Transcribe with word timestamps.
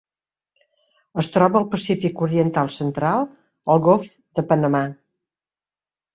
Es 1.23 1.27
troba 1.35 1.59
al 1.63 1.67
Pacífic 1.73 2.23
oriental 2.29 2.73
central: 2.77 3.29
el 3.75 3.85
Golf 3.91 4.09
de 4.41 4.47
Panamà. 4.55 4.83